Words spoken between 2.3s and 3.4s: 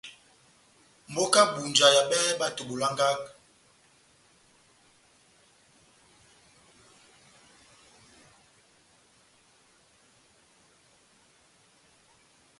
bato bolangaka.